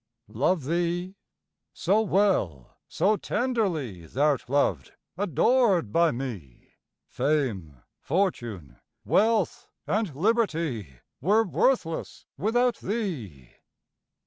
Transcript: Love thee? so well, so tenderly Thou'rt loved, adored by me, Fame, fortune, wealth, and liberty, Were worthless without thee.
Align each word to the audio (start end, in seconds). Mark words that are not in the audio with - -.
Love 0.33 0.63
thee? 0.65 1.13
so 1.73 2.01
well, 2.01 2.75
so 2.87 3.15
tenderly 3.17 4.07
Thou'rt 4.07 4.49
loved, 4.49 4.93
adored 5.15 5.91
by 5.93 6.09
me, 6.09 6.73
Fame, 7.07 7.77
fortune, 7.99 8.79
wealth, 9.05 9.69
and 9.85 10.15
liberty, 10.15 10.95
Were 11.21 11.43
worthless 11.43 12.25
without 12.35 12.77
thee. 12.77 13.51